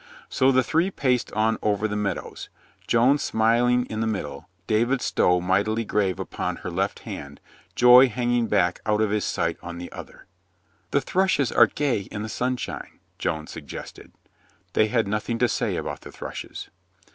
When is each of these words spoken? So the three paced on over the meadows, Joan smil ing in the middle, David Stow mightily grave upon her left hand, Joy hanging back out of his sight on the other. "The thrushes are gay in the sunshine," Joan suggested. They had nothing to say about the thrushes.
So 0.29 0.51
the 0.51 0.63
three 0.63 0.89
paced 0.89 1.31
on 1.33 1.59
over 1.61 1.87
the 1.87 1.95
meadows, 1.95 2.49
Joan 2.87 3.17
smil 3.17 3.71
ing 3.71 3.85
in 3.85 3.99
the 4.01 4.07
middle, 4.07 4.49
David 4.65 4.99
Stow 4.99 5.39
mightily 5.39 5.85
grave 5.85 6.19
upon 6.19 6.55
her 6.55 6.71
left 6.71 7.01
hand, 7.01 7.39
Joy 7.75 8.07
hanging 8.09 8.47
back 8.47 8.81
out 8.87 8.99
of 8.99 9.11
his 9.11 9.25
sight 9.25 9.59
on 9.61 9.77
the 9.77 9.91
other. 9.91 10.25
"The 10.89 11.01
thrushes 11.01 11.51
are 11.51 11.67
gay 11.67 11.99
in 11.99 12.23
the 12.23 12.29
sunshine," 12.29 12.99
Joan 13.19 13.45
suggested. 13.45 14.11
They 14.73 14.87
had 14.87 15.07
nothing 15.07 15.37
to 15.37 15.47
say 15.47 15.75
about 15.75 16.01
the 16.01 16.11
thrushes. 16.11 16.69